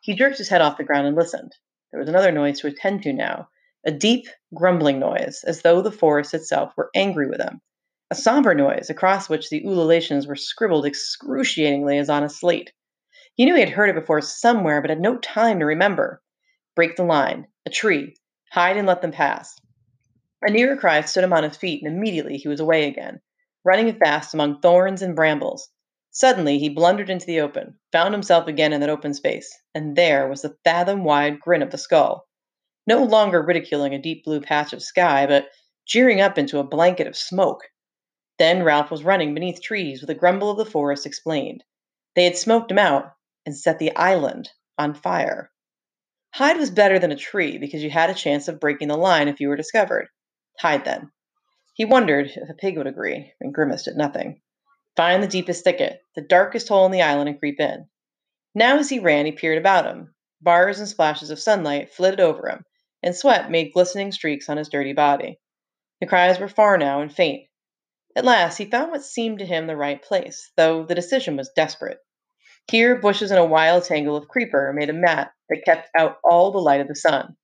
[0.00, 1.54] He jerked his head off the ground and listened.
[1.90, 3.48] There was another noise to attend to now,
[3.84, 7.60] a deep, grumbling noise, as though the forest itself were angry with him.
[8.10, 12.72] A somber noise, across which the ululations were scribbled excruciatingly as on a slate.
[13.34, 16.22] He knew he had heard it before somewhere, but had no time to remember.
[16.74, 17.46] Break the line.
[17.66, 18.16] A tree.
[18.52, 19.60] Hide and let them pass.
[20.42, 23.20] A nearer cry stood him on his feet, and immediately he was away again,
[23.64, 25.68] running fast among thorns and brambles.
[26.12, 30.26] Suddenly he blundered into the open, found himself again in that open space, and there
[30.28, 32.26] was the fathom wide grin of the skull.
[32.86, 35.48] No longer ridiculing a deep blue patch of sky, but
[35.86, 37.62] jeering up into a blanket of smoke.
[38.38, 41.62] Then Ralph was running beneath trees with the grumble of the forest explained.
[42.16, 43.12] They had smoked him out
[43.46, 45.52] and set the island on fire.
[46.34, 49.28] Hide was better than a tree because you had a chance of breaking the line
[49.28, 50.08] if you were discovered.
[50.58, 51.12] Hide then.
[51.74, 54.40] He wondered if a pig would agree, and grimaced at nothing.
[55.00, 57.88] Find the deepest thicket, the darkest hole in the island, and creep in.
[58.54, 60.14] Now, as he ran, he peered about him.
[60.42, 62.66] Bars and splashes of sunlight flitted over him,
[63.02, 65.40] and sweat made glistening streaks on his dirty body.
[66.02, 67.48] The cries were far now and faint.
[68.14, 71.48] At last, he found what seemed to him the right place, though the decision was
[71.56, 72.00] desperate.
[72.70, 76.50] Here, bushes and a wild tangle of creeper made a mat that kept out all
[76.50, 77.38] the light of the sun.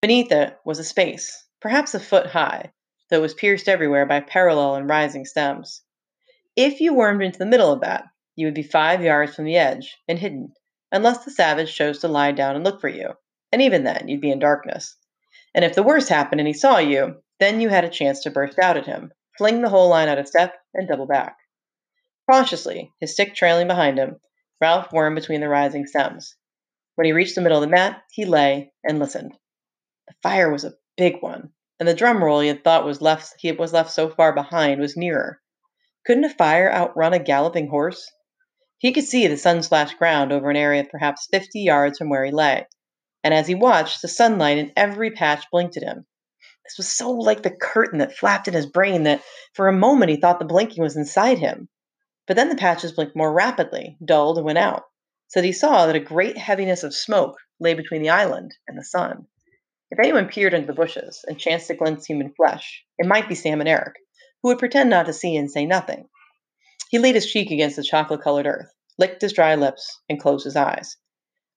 [0.00, 2.70] Beneath it was a space, perhaps a foot high,
[3.10, 5.82] though it was pierced everywhere by parallel and rising stems.
[6.56, 9.58] If you wormed into the middle of that, you would be five yards from the
[9.58, 10.54] edge and hidden,
[10.90, 13.10] unless the savage chose to lie down and look for you,
[13.52, 14.96] and even then you'd be in darkness.
[15.54, 18.30] And if the worst happened and he saw you, then you had a chance to
[18.30, 21.36] burst out at him, fling the whole line out of step, and double back.
[22.30, 24.18] Cautiously, his stick trailing behind him,
[24.58, 26.36] Ralph wormed between the rising stems.
[26.94, 29.36] When he reached the middle of the mat, he lay and listened.
[30.08, 33.34] The fire was a big one, and the drum roll he had thought was left
[33.38, 35.42] he was left so far behind was nearer.
[36.06, 38.12] Couldn't a fire outrun a galloping horse?
[38.78, 42.24] He could see the sun-splashed ground over an area of perhaps fifty yards from where
[42.24, 42.68] he lay,
[43.24, 46.06] and as he watched, the sunlight in every patch blinked at him.
[46.64, 50.10] This was so like the curtain that flapped in his brain that for a moment
[50.10, 51.68] he thought the blinking was inside him.
[52.28, 54.84] But then the patches blinked more rapidly, dulled, and went out,
[55.26, 58.78] so that he saw that a great heaviness of smoke lay between the island and
[58.78, 59.26] the sun.
[59.90, 63.34] If anyone peered into the bushes and chanced to glimpse human flesh, it might be
[63.34, 63.94] Sam and Eric,
[64.42, 66.08] who would pretend not to see and say nothing.
[66.90, 70.44] He laid his cheek against the chocolate colored earth, licked his dry lips, and closed
[70.44, 70.96] his eyes.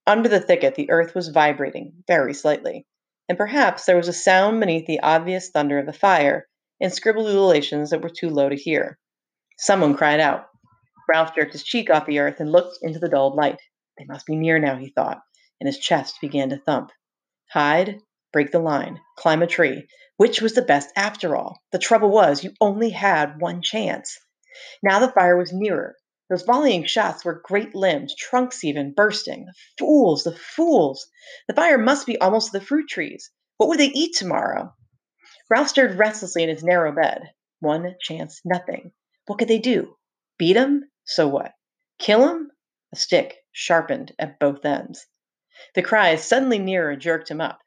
[0.07, 2.87] Under the thicket, the earth was vibrating very slightly,
[3.27, 6.47] and perhaps there was a sound beneath the obvious thunder of the fire
[6.79, 8.97] in scribbled ululations that were too low to hear.
[9.57, 10.47] Someone cried out,
[11.07, 13.61] Ralph jerked his cheek off the earth and looked into the dulled light.
[13.97, 15.19] They must be near now, he thought,
[15.59, 16.91] and his chest began to thump.
[17.51, 17.99] Hide,
[18.31, 19.87] break the line, climb a tree.
[20.17, 21.61] Which was the best after all?
[21.71, 24.17] The trouble was, you only had one chance.
[24.83, 25.95] Now the fire was nearer.
[26.29, 29.45] Those volleying shots were great limbs, trunks even, bursting.
[29.45, 31.09] The fools, the fools!
[31.47, 33.31] The fire must be almost to the fruit trees.
[33.57, 34.75] What would they eat tomorrow?
[35.49, 37.31] Ralph stirred restlessly in his narrow bed.
[37.61, 38.91] One chance, nothing.
[39.25, 39.97] What could they do?
[40.37, 40.91] Beat him?
[41.03, 41.53] So what?
[41.97, 42.51] Kill him?
[42.93, 45.07] A stick, sharpened at both ends.
[45.73, 47.59] The cries suddenly nearer jerked him up.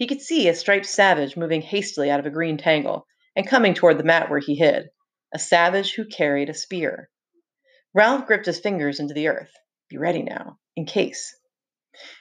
[0.00, 3.74] He could see a striped savage moving hastily out of a green tangle and coming
[3.74, 4.88] toward the mat where he hid.
[5.34, 7.10] A savage who carried a spear.
[7.92, 9.52] Ralph gripped his fingers into the earth.
[9.90, 11.36] Be ready now, in case.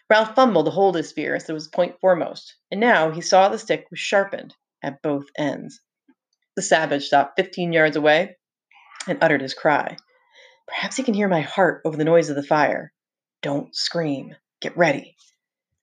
[0.09, 3.47] Ralph fumbled to hold his spear as it was point foremost, and now he saw
[3.47, 5.79] the stick was sharpened at both ends.
[6.57, 8.35] The savage stopped fifteen yards away
[9.07, 9.95] and uttered his cry.
[10.67, 12.91] Perhaps he can hear my heart over the noise of the fire.
[13.41, 14.35] Don't scream.
[14.59, 15.15] Get ready.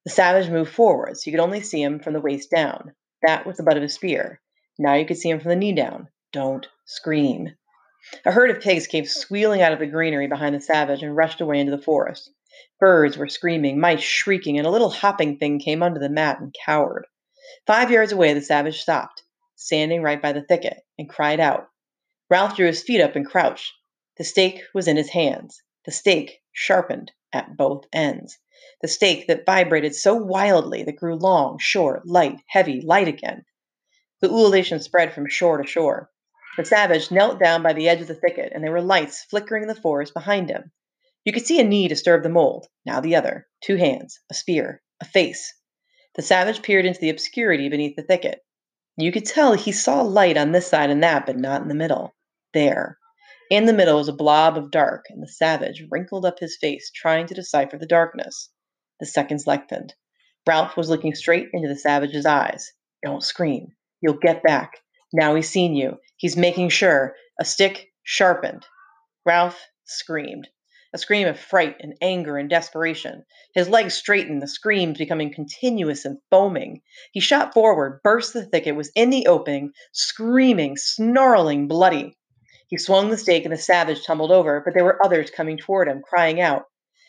[0.07, 2.95] The savage moved forward, so you could only see him from the waist down.
[3.27, 4.41] That was the butt of his spear.
[4.79, 6.11] Now you could see him from the knee down.
[6.33, 7.57] Don't scream.
[8.25, 11.41] A herd of pigs came squealing out of the greenery behind the savage and rushed
[11.41, 12.31] away into the forest.
[12.79, 16.55] Birds were screaming, mice shrieking, and a little hopping thing came under the mat and
[16.65, 17.09] cowered.
[17.67, 19.25] Five yards away, the savage stopped,
[19.57, 21.67] standing right by the thicket, and cried out.
[22.31, 23.73] Ralph drew his feet up and crouched.
[24.19, 28.39] The stake was in his hands, the stake sharpened at both ends,
[28.81, 33.45] the stake that vibrated so wildly that grew long, short, light, heavy, light again.
[34.21, 36.11] The ululation spread from shore to shore.
[36.57, 39.63] The savage knelt down by the edge of the thicket, and there were lights flickering
[39.63, 40.73] in the forest behind him.
[41.25, 44.83] You could see a knee disturb the mold, now the other, two hands, a spear,
[45.01, 45.53] a face.
[46.15, 48.41] The savage peered into the obscurity beneath the thicket.
[48.97, 51.75] You could tell he saw light on this side and that, but not in the
[51.75, 52.15] middle.
[52.55, 52.99] There.
[53.49, 56.91] In the middle was a blob of dark, and the savage wrinkled up his face,
[56.93, 58.51] trying to decipher the darkness.
[58.99, 59.95] The seconds lengthened.
[60.49, 62.73] Ralph was looking straight into the savage's eyes.
[63.05, 63.69] Don't scream.
[64.01, 64.79] You'll get back.
[65.13, 65.99] Now he's seen you.
[66.17, 67.15] He's making sure.
[67.39, 68.67] A stick sharpened.
[69.25, 70.49] Ralph screamed.
[70.93, 73.25] A scream of fright and anger and desperation.
[73.55, 76.81] His legs straightened, the screams becoming continuous and foaming.
[77.13, 82.17] He shot forward, burst the thicket, was in the opening, screaming, snarling, bloody.
[82.69, 85.87] He swung the stake and the savage tumbled over, but there were others coming toward
[85.87, 86.65] him, crying out.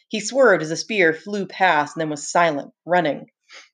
[0.08, 3.32] He swerved as a spear flew past and then was silent, running.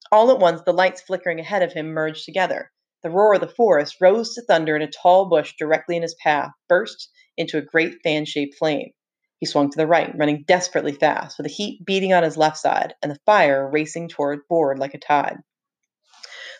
[0.10, 2.72] All at once, the lights flickering ahead of him merged together.
[3.02, 6.16] The roar of the forest rose to thunder, and a tall bush directly in his
[6.16, 8.92] path burst into a great fan shaped flame.
[9.40, 12.60] He swung to the right, running desperately fast, with the heat beating on his left
[12.60, 15.40] side and the fire racing toward board like a tide.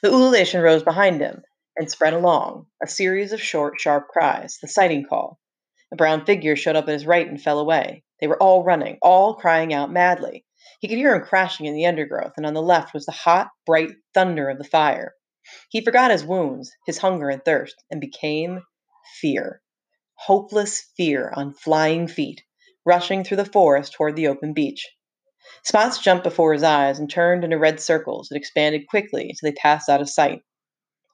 [0.02, 1.44] The ululation rose behind him
[1.76, 5.40] and spread along, a series of short, sharp cries, the sighting call.
[5.92, 8.04] A brown figure showed up at his right and fell away.
[8.20, 10.46] They were all running, all crying out madly.
[10.80, 13.50] He could hear him crashing in the undergrowth, and on the left was the hot,
[13.66, 15.14] bright thunder of the fire.
[15.70, 18.62] He forgot his wounds, his hunger and thirst, and became
[19.20, 19.62] fear.
[20.16, 22.44] Hopeless fear on flying feet,
[22.86, 24.88] rushing through the forest toward the open beach.
[25.64, 29.56] Spots jumped before his eyes and turned into red circles that expanded quickly until they
[29.56, 30.42] passed out of sight.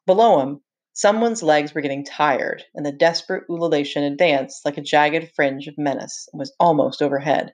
[0.10, 5.32] Below him, someone's legs were getting tired, and the desperate ululation advanced like a jagged
[5.36, 7.54] fringe of menace and was almost overhead.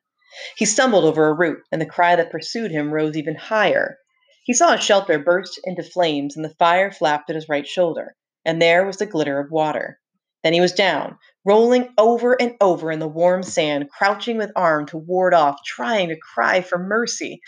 [0.55, 3.97] He stumbled over a root, and the cry that pursued him rose even higher.
[4.45, 8.15] He saw a shelter burst into flames, and the fire flapped at his right shoulder,
[8.45, 9.99] and there was the glitter of water.
[10.41, 14.85] Then he was down, rolling over and over in the warm sand, crouching with arm
[14.85, 17.41] to ward off, trying to cry for mercy.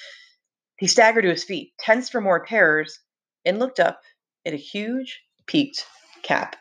[0.77, 2.99] He staggered to his feet, tense for more terrors,
[3.45, 4.01] and looked up
[4.53, 5.85] a huge, peaked
[6.23, 6.55] cap.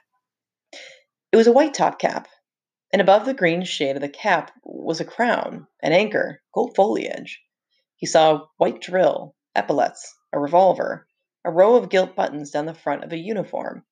[1.32, 2.28] It was a white top cap,
[2.92, 7.42] and above the green shade of the cap was a crown, an anchor, gold foliage.
[7.96, 11.06] He saw a white drill, epaulets, a revolver,
[11.44, 13.84] a row of gilt buttons down the front of a uniform.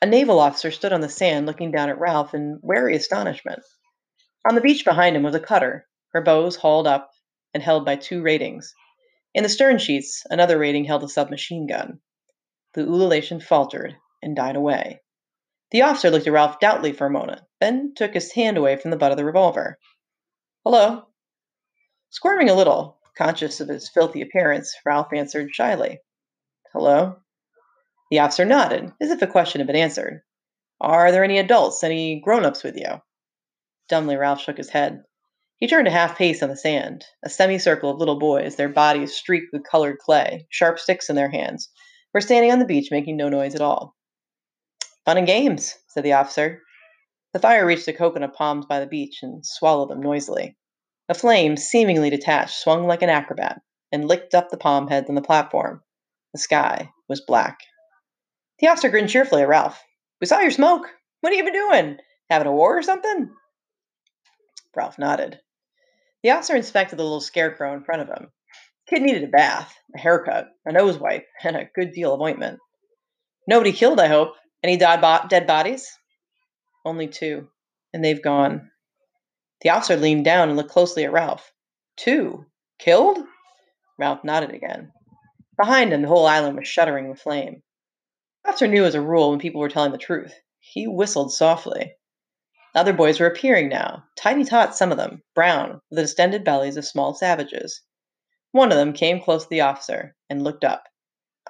[0.00, 3.62] A naval officer stood on the sand looking down at Ralph in wary astonishment.
[4.48, 7.10] On the beach behind him was a cutter, her bows hauled up
[7.52, 8.74] and held by two ratings.
[9.34, 12.00] In the stern sheets, another rating held a submachine gun.
[12.78, 15.00] The ululation faltered and died away.
[15.72, 18.92] The officer looked at Ralph doubtfully for a moment, then took his hand away from
[18.92, 19.80] the butt of the revolver.
[20.64, 21.08] Hello.
[22.10, 25.98] Squirming a little, conscious of his filthy appearance, Ralph answered shyly.
[26.72, 27.16] Hello.
[28.12, 30.22] The officer nodded, as if a question had been answered.
[30.80, 33.02] Are there any adults, any grown ups with you?
[33.88, 35.02] Dumbly, Ralph shook his head.
[35.56, 37.06] He turned a half pace on the sand.
[37.24, 41.30] A semicircle of little boys, their bodies streaked with colored clay, sharp sticks in their
[41.30, 41.70] hands,
[42.14, 43.94] were standing on the beach making no noise at all.
[45.04, 46.62] Fun and games, said the officer.
[47.32, 50.56] The fire reached the coconut palms by the beach and swallowed them noisily.
[51.08, 53.60] A flame, seemingly detached, swung like an acrobat
[53.92, 55.82] and licked up the palm heads on the platform.
[56.32, 57.60] The sky was black.
[58.58, 59.82] The officer grinned cheerfully at Ralph.
[60.20, 60.86] We saw your smoke.
[61.20, 61.98] What have you been doing?
[62.28, 63.30] Having a war or something?
[64.74, 65.40] Ralph nodded.
[66.22, 68.30] The officer inspected the little scarecrow in front of him.
[68.88, 72.58] Kid needed a bath, a haircut, a nose wipe, and a good deal of ointment.
[73.46, 75.86] Nobody killed, I hope, any dead bodies?
[76.84, 77.48] Only two,
[77.92, 78.70] and they've gone.
[79.60, 81.52] The officer leaned down and looked closely at Ralph.
[81.96, 82.46] Two?
[82.78, 83.18] Killed?
[83.98, 84.92] Ralph nodded again.
[85.58, 87.62] Behind him, the whole island was shuddering with flame.
[88.46, 90.32] Officer knew as a rule when people were telling the truth.
[90.60, 91.94] He whistled softly.
[92.74, 96.76] Other boys were appearing now, tiny tots, some of them, brown, with the distended bellies
[96.76, 97.82] of small savages.
[98.58, 100.82] One of them came close to the officer and looked up.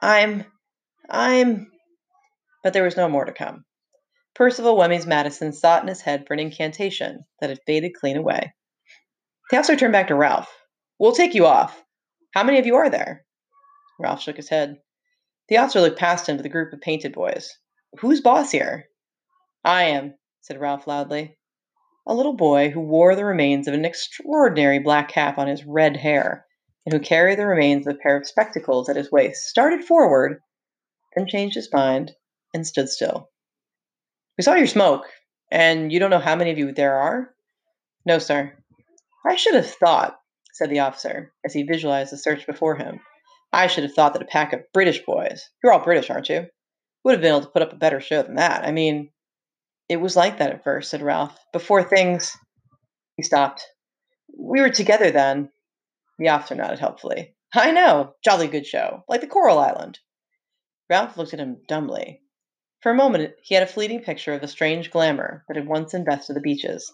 [0.02, 0.44] I'm.
[1.08, 1.72] I'm.
[2.62, 3.64] But there was no more to come.
[4.34, 8.52] Percival Wemys Madison sought in his head for an incantation that had faded clean away.
[9.50, 10.54] The officer turned back to Ralph.
[10.98, 11.82] We'll take you off.
[12.34, 13.24] How many of you are there?
[13.98, 14.76] Ralph shook his head.
[15.48, 17.56] The officer looked past him to the group of painted boys.
[18.00, 18.84] Who's boss here?
[19.64, 20.12] I am,
[20.42, 21.38] said Ralph loudly.
[22.06, 25.96] A little boy who wore the remains of an extraordinary black cap on his red
[25.96, 26.44] hair,
[26.88, 30.40] and who carried the remains of a pair of spectacles at his waist, started forward,
[31.14, 32.12] then changed his mind
[32.54, 33.28] and stood still.
[34.38, 35.04] We saw your smoke,
[35.50, 37.28] and you don't know how many of you there are?
[38.06, 38.54] No, sir.
[39.28, 40.18] I should have thought,
[40.54, 43.00] said the officer, as he visualized the search before him.
[43.52, 46.46] I should have thought that a pack of British boys, you're all British, aren't you?
[47.04, 48.64] Would have been able to put up a better show than that.
[48.64, 49.10] I mean,
[49.90, 51.38] It was like that at first, said Ralph.
[51.52, 52.34] Before things.
[53.18, 53.62] He stopped.
[54.38, 55.50] We were together then.
[56.18, 57.34] The officer nodded helpfully.
[57.54, 58.14] I know.
[58.24, 59.04] Jolly good show.
[59.08, 60.00] Like the Coral Island.
[60.90, 62.22] Ralph looked at him dumbly.
[62.80, 65.94] For a moment, he had a fleeting picture of the strange glamour that had once
[65.94, 66.92] invested the beaches.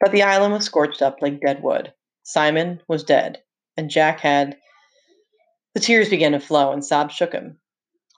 [0.00, 1.92] But the island was scorched up like dead wood.
[2.22, 3.42] Simon was dead,
[3.76, 4.56] and Jack had.
[5.74, 7.60] The tears began to flow, and sobs shook him.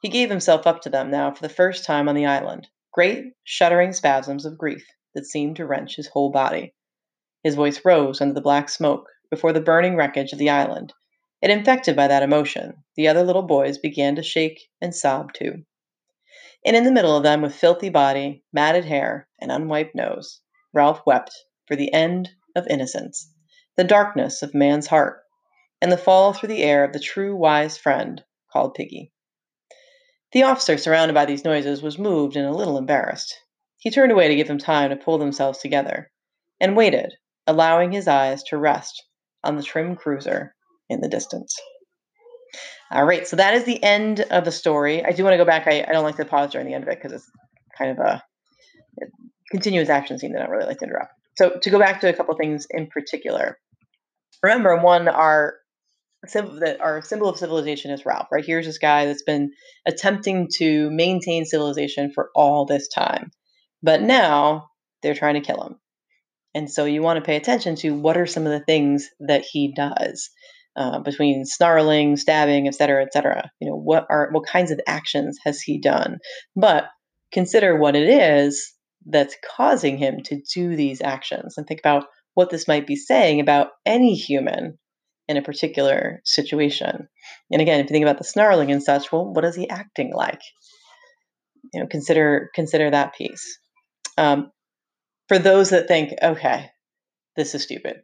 [0.02, 3.32] He gave himself up to them now for the first time on the island, great,
[3.44, 6.74] shuddering spasms of grief that seemed to wrench his whole body.
[7.42, 10.92] His voice rose under the black smoke before the burning wreckage of the island,
[11.42, 15.64] and infected by that emotion, the other little boys began to shake and sob too.
[16.64, 20.40] And in the middle of them, with filthy body, matted hair, and unwiped nose,
[20.72, 21.32] Ralph wept
[21.66, 23.32] for the end of innocence,
[23.76, 25.22] the darkness of man's heart,
[25.80, 29.12] and the fall through the air of the true wise friend called Piggy.
[30.32, 33.38] The officer, surrounded by these noises, was moved and a little embarrassed.
[33.78, 36.10] He turned away to give them time to pull themselves together,
[36.60, 37.14] and waited,
[37.46, 39.04] allowing his eyes to rest
[39.46, 40.54] on the trim cruiser
[40.88, 41.56] in the distance.
[42.90, 45.04] All right, so that is the end of the story.
[45.04, 45.66] I do want to go back.
[45.66, 47.28] I, I don't like to pause during the end of it because it's
[47.76, 48.22] kind of a
[49.50, 51.12] continuous action scene that I really like to interrupt.
[51.36, 53.58] So to go back to a couple things in particular,
[54.42, 55.54] remember one, our
[56.32, 58.28] that our symbol of civilization is Ralph.
[58.32, 59.52] Right here's this guy that's been
[59.86, 63.30] attempting to maintain civilization for all this time,
[63.82, 64.68] but now
[65.02, 65.76] they're trying to kill him.
[66.56, 69.42] And so you want to pay attention to what are some of the things that
[69.42, 70.30] he does.
[70.74, 73.50] Uh, between snarling, stabbing, etc., etc.
[73.60, 76.18] You know, what are what kinds of actions has he done?
[76.54, 76.84] But
[77.32, 78.74] consider what it is
[79.06, 82.04] that's causing him to do these actions, and think about
[82.34, 84.78] what this might be saying about any human
[85.28, 87.08] in a particular situation.
[87.50, 90.12] And again, if you think about the snarling and such, well, what is he acting
[90.14, 90.42] like?
[91.72, 93.58] You know, consider consider that piece.
[94.18, 94.52] Um,
[95.28, 96.70] for those that think, okay,
[97.36, 97.96] this is stupid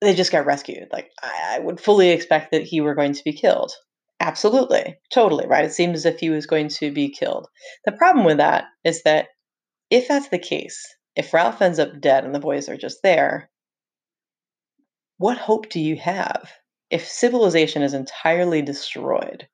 [0.00, 0.88] they just got rescued.
[0.92, 3.72] Like I, I would fully expect that he were going to be killed.
[4.18, 5.64] Absolutely, totally right.
[5.64, 7.46] It seemed as if he was going to be killed.
[7.84, 9.28] The problem with that is that
[9.90, 10.82] if that's the case,
[11.16, 13.50] if Ralph ends up dead and the boys are just there,
[15.16, 16.50] what hope do you have?
[16.90, 19.48] If civilization is entirely destroyed,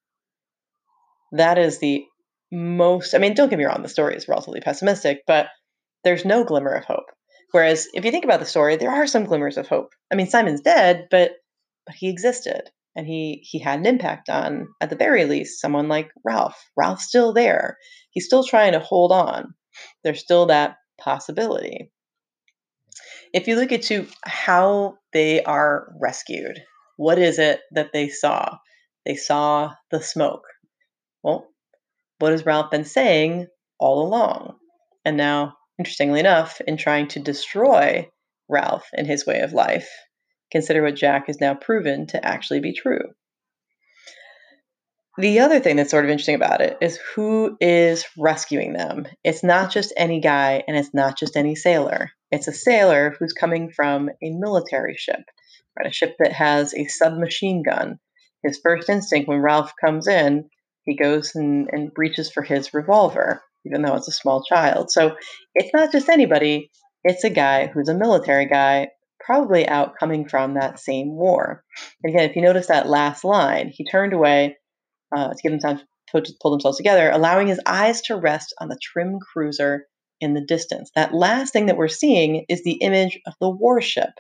[1.32, 2.04] that is the
[2.50, 3.14] most.
[3.14, 5.48] I mean, don't get me wrong, the story is relatively pessimistic, but
[6.06, 7.10] there's no glimmer of hope.
[7.50, 9.92] Whereas if you think about the story, there are some glimmers of hope.
[10.10, 11.32] I mean, Simon's dead, but
[11.84, 12.62] but he existed
[12.94, 16.56] and he he had an impact on at the very least someone like Ralph.
[16.76, 17.76] Ralph's still there.
[18.10, 19.54] He's still trying to hold on.
[20.04, 21.90] There's still that possibility.
[23.34, 26.62] If you look into how they are rescued,
[26.96, 28.58] what is it that they saw?
[29.04, 30.44] They saw the smoke.
[31.24, 31.48] Well,
[32.20, 33.48] what has Ralph been saying
[33.80, 34.56] all along?
[35.04, 38.08] And now Interestingly enough, in trying to destroy
[38.48, 39.90] Ralph and his way of life,
[40.50, 43.12] consider what Jack has now proven to actually be true.
[45.18, 49.06] The other thing that's sort of interesting about it is who is rescuing them.
[49.24, 52.10] It's not just any guy and it's not just any sailor.
[52.30, 55.22] It's a sailor who's coming from a military ship,
[55.78, 55.88] right?
[55.88, 57.98] A ship that has a submachine gun.
[58.42, 60.50] His first instinct when Ralph comes in,
[60.84, 64.90] he goes and, and reaches for his revolver even though it's a small child.
[64.90, 65.16] So
[65.54, 66.70] it's not just anybody,
[67.04, 68.88] it's a guy who's a military guy,
[69.20, 71.64] probably out coming from that same war.
[72.02, 74.56] And again, if you notice that last line, he turned away
[75.14, 75.80] uh, to give them time
[76.14, 79.86] to pull themselves together, allowing his eyes to rest on the trim cruiser
[80.20, 80.90] in the distance.
[80.94, 84.10] That last thing that we're seeing is the image of the warship.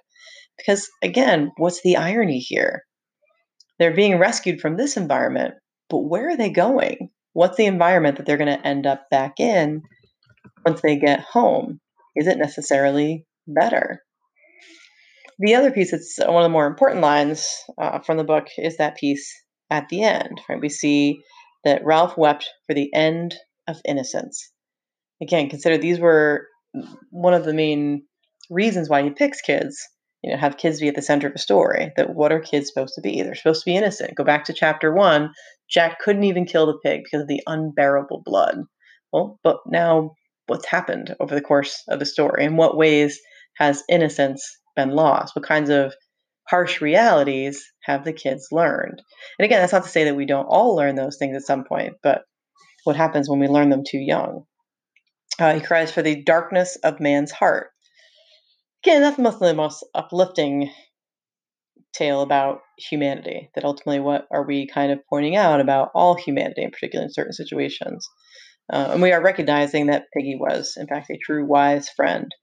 [0.58, 2.82] Because again, what's the irony here?
[3.78, 5.54] They're being rescued from this environment,
[5.88, 7.05] but where are they going?
[7.36, 9.82] What's the environment that they're going to end up back in
[10.64, 11.78] once they get home?
[12.16, 14.00] Is it necessarily better?
[15.38, 17.46] The other piece that's one of the more important lines
[17.78, 19.30] uh, from the book is that piece
[19.70, 20.40] at the end.
[20.48, 20.58] Right?
[20.58, 21.20] We see
[21.62, 23.34] that Ralph wept for the end
[23.68, 24.50] of innocence.
[25.20, 26.46] Again, consider these were
[27.10, 28.04] one of the main
[28.48, 29.76] reasons why he picks kids
[30.22, 32.68] you know have kids be at the center of a story that what are kids
[32.68, 35.30] supposed to be they're supposed to be innocent go back to chapter one
[35.68, 38.58] jack couldn't even kill the pig because of the unbearable blood.
[39.12, 40.12] Well but now
[40.46, 42.44] what's happened over the course of the story?
[42.44, 43.20] In what ways
[43.56, 45.34] has innocence been lost?
[45.34, 45.94] What kinds of
[46.48, 49.02] harsh realities have the kids learned?
[49.38, 51.64] And again that's not to say that we don't all learn those things at some
[51.64, 52.22] point but
[52.84, 54.44] what happens when we learn them too young?
[55.38, 57.70] Uh, he cries for the darkness of man's heart.
[58.84, 60.70] Again, that's mostly the most uplifting
[61.96, 63.50] tale about humanity.
[63.54, 67.12] That ultimately, what are we kind of pointing out about all humanity, in particular in
[67.12, 68.08] certain situations?
[68.72, 72.34] Uh, and we are recognizing that Piggy was, in fact, a true wise friend.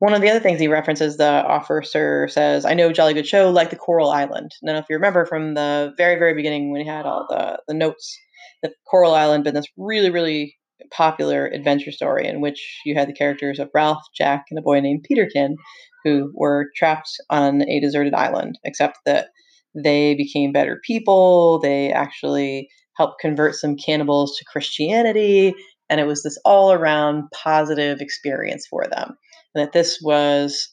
[0.00, 3.50] One of the other things he references, the officer says, I know Jolly Good Show
[3.50, 4.50] like the Coral Island.
[4.60, 7.74] Now, if you remember from the very, very beginning when he had all the, the
[7.74, 8.18] notes,
[8.62, 10.56] the Coral Island been this really, really
[10.90, 14.80] popular adventure story in which you had the characters of Ralph, Jack, and a boy
[14.80, 15.56] named Peterkin
[16.04, 19.28] who were trapped on a deserted island, except that
[19.74, 21.60] they became better people.
[21.60, 25.54] They actually helped convert some cannibals to Christianity.
[25.88, 29.16] And it was this all around positive experience for them.
[29.54, 30.68] And that this was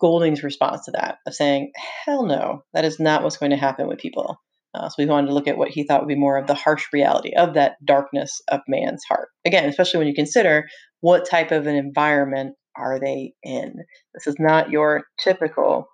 [0.00, 1.72] Golding's response to that of saying,
[2.04, 4.40] hell no, that is not what's going to happen with people.
[4.74, 6.54] Uh, so we wanted to look at what he thought would be more of the
[6.54, 9.28] harsh reality of that darkness of man's heart.
[9.44, 10.68] Again, especially when you consider
[11.00, 13.84] what type of an environment are they in.
[14.14, 15.88] This is not your typical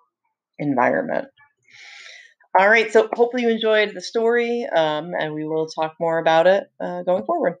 [0.59, 1.27] environment.
[2.57, 6.47] All right, so hopefully you enjoyed the story, um, and we will talk more about
[6.47, 7.55] it uh, going forward.